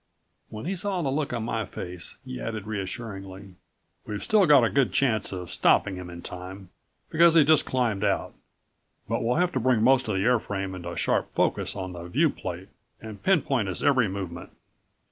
When 0.49 0.65
he 0.65 0.75
saw 0.75 1.03
the 1.03 1.11
look 1.11 1.31
on 1.31 1.43
my 1.43 1.63
face 1.63 2.17
he 2.25 2.41
added 2.41 2.65
reassuringly. 2.65 3.53
"We've 4.07 4.23
still 4.23 4.47
got 4.47 4.63
a 4.63 4.69
good 4.71 4.91
chance 4.91 5.31
of 5.31 5.51
stopping 5.51 5.95
him 5.97 6.09
in 6.09 6.23
time, 6.23 6.71
because 7.11 7.35
he 7.35 7.45
just 7.45 7.67
climbed 7.67 8.03
out. 8.03 8.33
But 9.07 9.21
we'll 9.21 9.35
have 9.35 9.51
to 9.51 9.59
bring 9.59 9.83
most 9.83 10.07
of 10.07 10.15
the 10.15 10.23
airframe 10.25 10.75
into 10.75 10.95
sharp 10.97 11.31
focus 11.35 11.75
on 11.75 11.93
the 11.93 12.07
viewplate, 12.09 12.69
and 12.99 13.21
pinpoint 13.21 13.67
his 13.67 13.83
every 13.83 14.07
movement." 14.07 14.49